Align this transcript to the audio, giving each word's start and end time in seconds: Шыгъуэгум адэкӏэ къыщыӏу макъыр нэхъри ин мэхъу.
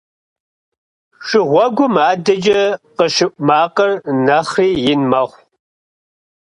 Шыгъуэгум 1.25 1.95
адэкӏэ 2.09 2.61
къыщыӏу 2.97 3.35
макъыр 3.47 3.91
нэхъри 4.25 4.69
ин 4.91 5.01
мэхъу. 5.11 5.41